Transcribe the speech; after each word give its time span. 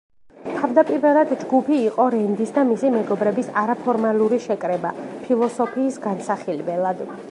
თავდაპირველად, 0.53 1.33
ჯგუფი 1.41 1.77
იყო 1.89 2.07
რენდის 2.15 2.55
და 2.57 2.65
მისი 2.71 2.91
მეგობრების 2.97 3.53
არაფორმალური 3.65 4.43
შეკრება, 4.49 4.97
ფილოსოფიის 5.27 6.07
განსახილველად. 6.11 7.11